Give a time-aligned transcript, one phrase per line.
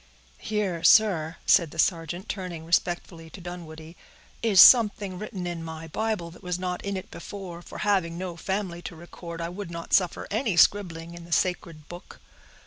[0.39, 3.95] "Here, sir," said the sergeant, turning respectfully to Dunwoodie,
[4.41, 8.35] "is something written in my Bible that was not in it before; for having no
[8.35, 12.19] family to record, I would not suffer any scribbling in the sacred book."